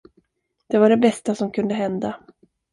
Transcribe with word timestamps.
Det 0.67 0.77
var 0.77 0.89
det 0.89 0.97
bästa, 0.97 1.35
som 1.35 1.51
kunde 1.51 1.75
hända. 1.75 2.19